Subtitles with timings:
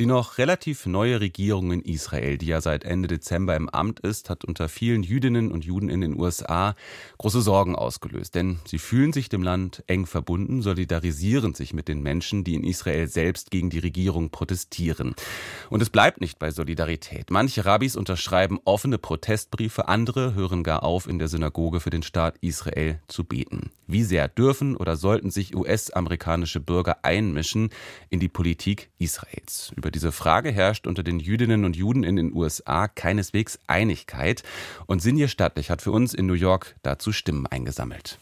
[0.00, 4.28] Die noch relativ neue Regierung in Israel, die ja seit Ende Dezember im Amt ist,
[4.28, 6.74] hat unter vielen Jüdinnen und Juden in den USA
[7.18, 8.34] große Sorgen ausgelöst.
[8.34, 12.64] Denn sie fühlen sich dem Land eng verbunden, solidarisieren sich mit den Menschen, die in
[12.64, 15.14] Israel selbst gegen die Regierung protestieren.
[15.70, 17.30] Und es bleibt nicht bei Solidarität.
[17.30, 22.36] Manche Rabbis unterschreiben offene Protestbriefe, andere hören gar auf, in der Synagoge für den Staat
[22.40, 23.70] Israel zu beten.
[23.86, 27.70] Wie sehr dürfen oder sollten sich US-amerikanische Bürger einmischen
[28.10, 29.72] in die Politik Israels?
[29.84, 34.42] Über diese Frage herrscht unter den Jüdinnen und Juden in den USA keineswegs Einigkeit.
[34.86, 38.18] Und Sinje Stattlich hat für uns in New York dazu Stimmen eingesammelt.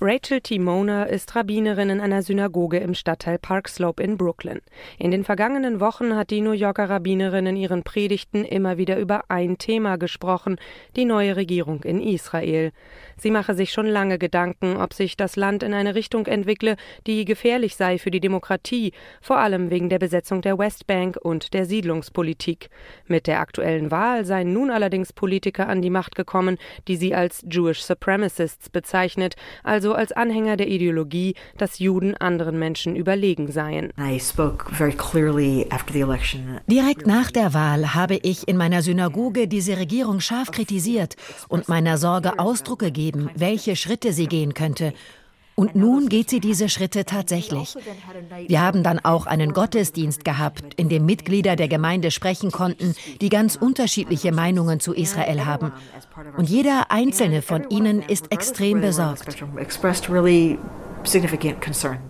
[0.00, 4.60] Rachel Timoner ist Rabbinerin in einer Synagoge im Stadtteil Park Slope in Brooklyn.
[4.96, 9.24] In den vergangenen Wochen hat die New Yorker Rabbinerin in ihren Predigten immer wieder über
[9.26, 10.54] ein Thema gesprochen,
[10.94, 12.70] die neue Regierung in Israel.
[13.16, 16.76] Sie mache sich schon lange Gedanken, ob sich das Land in eine Richtung entwickle,
[17.08, 21.64] die gefährlich sei für die Demokratie, vor allem wegen der Besetzung der Westbank und der
[21.64, 22.70] Siedlungspolitik.
[23.08, 27.44] Mit der aktuellen Wahl seien nun allerdings Politiker an die Macht gekommen, die sie als
[27.50, 33.90] Jewish Supremacists bezeichnet, also also als Anhänger der Ideologie, dass Juden anderen Menschen überlegen seien.
[36.66, 41.16] Direkt nach der Wahl habe ich in meiner Synagoge diese Regierung scharf kritisiert
[41.48, 44.92] und meiner Sorge Ausdruck gegeben, welche Schritte sie gehen könnte
[45.58, 47.74] und nun geht sie diese Schritte tatsächlich.
[48.46, 53.28] Wir haben dann auch einen Gottesdienst gehabt, in dem Mitglieder der Gemeinde sprechen konnten, die
[53.28, 55.72] ganz unterschiedliche Meinungen zu Israel haben.
[56.36, 59.36] Und jeder einzelne von ihnen ist extrem besorgt.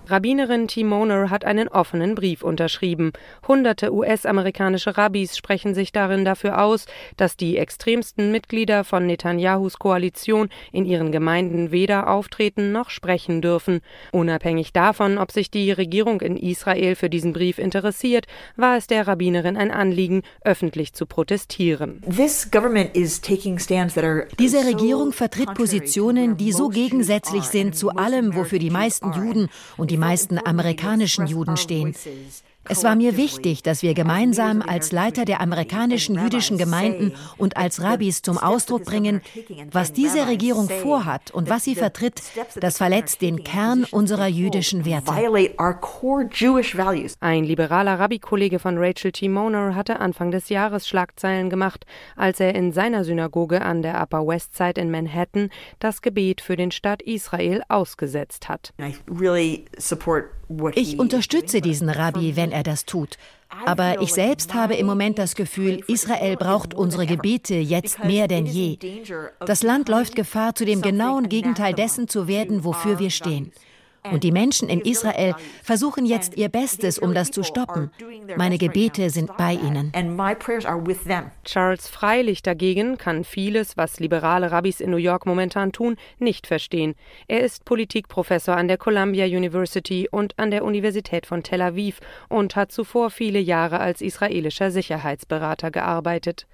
[0.08, 3.12] Rabbinerin Timoner hat einen offenen Brief unterschrieben.
[3.46, 10.48] Hunderte US-amerikanische Rabbis sprechen sich darin dafür aus, dass die extremsten Mitglieder von Netanyahus Koalition
[10.72, 13.82] in ihren Gemeinden weder auftreten noch sprechen dürfen.
[14.10, 18.26] Unabhängig davon, ob sich die Regierung in Israel für diesen Brief interessiert,
[18.56, 22.02] war es der Rabbinerin ein Anliegen, öffentlich zu protestieren.
[24.40, 29.90] Diese Regierung vertritt Positionen, die so gegensätzlich sind zu allem, wofür die meisten Juden und
[29.90, 31.94] die meisten amerikanischen Juden stehen.
[32.68, 37.82] Es war mir wichtig, dass wir gemeinsam als Leiter der amerikanischen jüdischen Gemeinden und als
[37.82, 39.22] Rabbis zum Ausdruck bringen,
[39.70, 42.22] was diese Regierung vorhat und was sie vertritt,
[42.60, 45.12] das verletzt den Kern unserer jüdischen Werte.
[47.20, 49.28] Ein liberaler Rabbi-Kollege von Rachel T.
[49.28, 51.86] Moner hatte Anfang des Jahres Schlagzeilen gemacht,
[52.16, 56.56] als er in seiner Synagoge an der Upper West Side in Manhattan das Gebet für
[56.56, 58.72] den Staat Israel ausgesetzt hat.
[60.74, 63.16] Ich unterstütze diesen Rabbi, wenn er das tut.
[63.66, 68.46] Aber ich selbst habe im Moment das Gefühl, Israel braucht unsere Gebete jetzt mehr denn
[68.46, 68.78] je.
[69.40, 73.52] Das Land läuft Gefahr, zu dem genauen Gegenteil dessen zu werden, wofür wir stehen.
[74.10, 77.90] Und die Menschen in Israel versuchen jetzt ihr Bestes, um das zu stoppen.
[78.36, 79.92] Meine Gebete sind bei ihnen.
[81.44, 86.94] Charles Freilich dagegen kann vieles, was liberale Rabbis in New York momentan tun, nicht verstehen.
[87.26, 92.56] Er ist Politikprofessor an der Columbia University und an der Universität von Tel Aviv und
[92.56, 96.46] hat zuvor viele Jahre als israelischer Sicherheitsberater gearbeitet.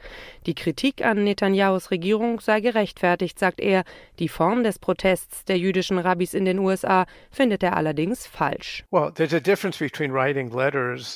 [0.46, 3.84] Die Kritik an Netanyahus Regierung sei gerechtfertigt, sagt er.
[4.18, 8.84] Die Form des Protests der jüdischen Rabbis in den USA findet er allerdings falsch.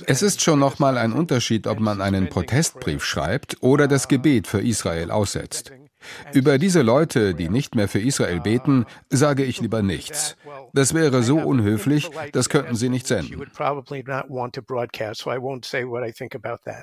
[0.06, 4.60] Es ist schon nochmal ein Unterschied, ob man einen Protestbrief schreibt oder das Gebet für
[4.60, 5.72] Israel aussetzt.
[6.32, 10.36] Über diese Leute, die nicht mehr für Israel beten, sage ich lieber nichts.
[10.72, 13.42] Das wäre so unhöflich, das könnten Sie nicht senden.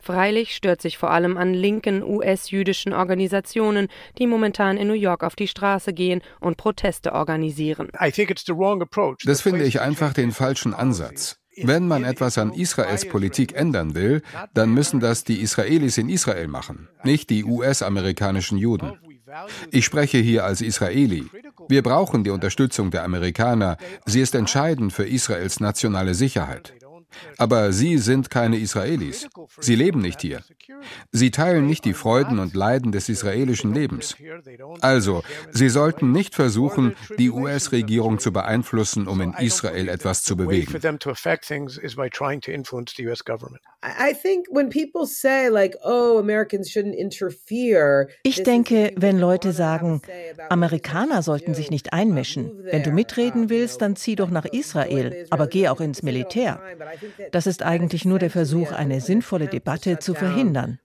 [0.04, 3.88] Freilich stört sich vor allem an linken US-jüdischen Organisationen,
[4.18, 7.90] die momentan in New York auf die Straße gehen und Proteste organisieren.
[9.26, 11.40] Das finde ich einfach den falschen Ansatz.
[11.64, 14.22] Wenn man etwas an Israels Politik ändern will,
[14.54, 18.94] dann müssen das die Israelis in Israel machen, nicht die US-amerikanischen Juden.
[19.72, 21.26] Ich spreche hier als Israeli.
[21.68, 23.78] Wir brauchen die Unterstützung der Amerikaner.
[24.06, 26.74] Sie ist entscheidend für Israels nationale Sicherheit.
[27.38, 29.28] Aber sie sind keine Israelis.
[29.60, 30.42] Sie leben nicht hier.
[31.12, 34.16] Sie teilen nicht die Freuden und Leiden des israelischen Lebens.
[34.82, 40.74] Also, sie sollten nicht versuchen, die US-Regierung zu beeinflussen, um in Israel etwas zu bewegen.
[48.24, 50.02] Ich denke, wenn Leute sagen,
[50.50, 52.52] Amerikaner sollten sich nicht einmischen.
[52.64, 56.60] Wenn du mitreden willst, dann zieh doch nach Israel, aber geh auch ins Militär.
[57.32, 60.80] Das ist eigentlich nur der Versuch, eine sinnvolle Debatte zu verhindern.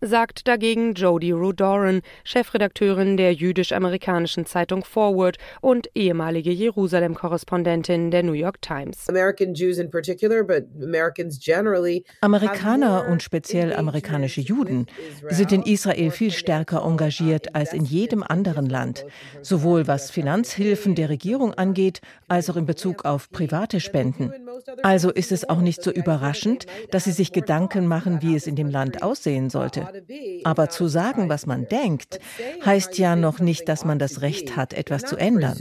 [0.00, 8.60] Sagt dagegen Jody Rudoran, Chefredakteurin der jüdisch-amerikanischen Zeitung Forward und ehemalige Jerusalem-Korrespondentin der New York
[8.62, 9.06] Times.
[12.20, 14.86] Amerikaner und speziell amerikanische Juden
[15.30, 19.04] sind in Israel viel stärker engagiert als in jedem anderen Land,
[19.42, 24.32] sowohl was Finanzhilfen der Regierung angeht, als auch in Bezug auf private Spenden.
[24.82, 28.56] Also ist es auch nicht so überraschend, dass sie sich Gedanken machen, wie es in
[28.56, 29.88] dem Land aussehen sollte.
[30.44, 32.20] Aber zu sagen, was man denkt,
[32.64, 35.56] heißt ja noch nicht, dass man das Recht hat, etwas zu ändern.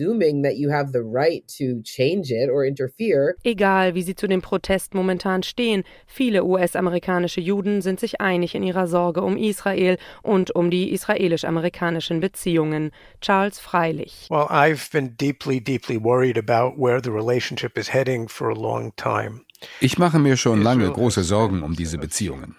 [3.44, 8.64] Egal, wie sie zu dem Protest momentan stehen, viele US-amerikanische Juden sind sich einig in
[8.64, 12.92] ihrer Sorge um Israel und um die israelisch-amerikanischen Beziehungen.
[13.22, 14.28] Charles Freilich.
[14.30, 18.96] Well, I've been deeply, deeply worried about where the relationship is heading for a long
[18.96, 19.42] time.
[19.80, 22.56] Ich mache mir schon lange große Sorgen um diese Beziehungen.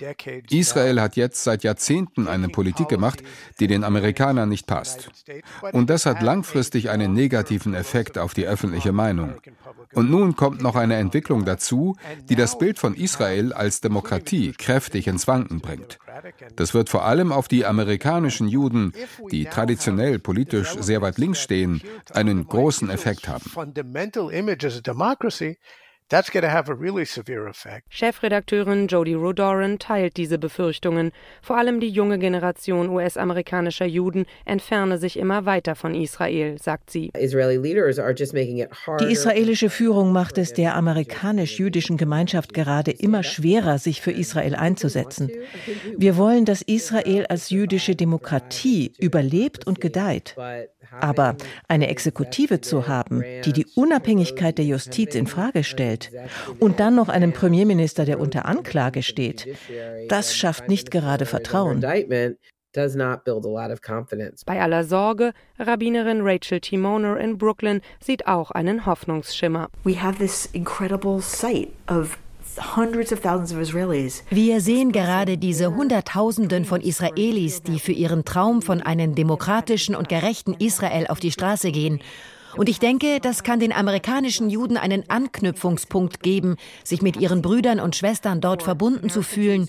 [0.50, 3.22] Israel hat jetzt seit Jahrzehnten eine Politik gemacht,
[3.60, 5.10] die den Amerikanern nicht passt.
[5.72, 9.34] Und das hat langfristig einen negativen Effekt auf die öffentliche Meinung.
[9.92, 11.96] Und nun kommt noch eine Entwicklung dazu,
[12.28, 15.98] die das Bild von Israel als Demokratie kräftig ins Wanken bringt.
[16.56, 18.92] Das wird vor allem auf die amerikanischen Juden,
[19.30, 21.82] die traditionell politisch sehr weit links stehen,
[22.12, 23.50] einen großen Effekt haben.
[26.08, 27.88] That's going to have a really severe effect.
[27.90, 31.10] Chefredakteurin Jody Rodoran teilt diese Befürchtungen.
[31.42, 37.10] Vor allem die junge Generation US-amerikanischer Juden entferne sich immer weiter von Israel, sagt sie.
[37.12, 37.24] Die
[39.12, 45.28] israelische Führung macht es der amerikanisch-jüdischen Gemeinschaft gerade immer schwerer, sich für Israel einzusetzen.
[45.96, 50.36] Wir wollen, dass Israel als jüdische Demokratie überlebt und gedeiht.
[51.00, 51.34] Aber
[51.66, 55.95] eine Exekutive zu haben, die die Unabhängigkeit der Justiz in Frage stellt
[56.60, 59.46] und dann noch einen Premierminister, der unter Anklage steht,
[60.08, 61.80] das schafft nicht gerade Vertrauen.
[64.46, 69.68] Bei aller Sorge, Rabbinerin Rachel Timoner in Brooklyn sieht auch einen Hoffnungsschimmer.
[69.84, 72.18] We have this incredible sight of
[74.30, 80.08] wir sehen gerade diese Hunderttausenden von Israelis, die für ihren Traum von einem demokratischen und
[80.08, 82.00] gerechten Israel auf die Straße gehen.
[82.56, 87.80] Und ich denke, das kann den amerikanischen Juden einen Anknüpfungspunkt geben, sich mit ihren Brüdern
[87.80, 89.68] und Schwestern dort verbunden zu fühlen.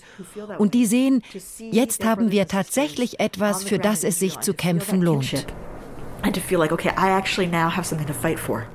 [0.58, 1.22] Und die sehen,
[1.70, 5.46] jetzt haben wir tatsächlich etwas, für das es sich zu kämpfen lohnt.
[6.22, 8.66] And to feel like, okay, I actually now have something to fight for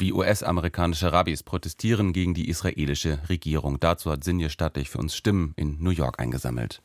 [0.00, 3.78] wie US-amerikanische Rabbis protestieren gegen die israelische Regierung.
[3.80, 6.82] Dazu hat Sinje Stattlich für uns Stimmen in New York eingesammelt.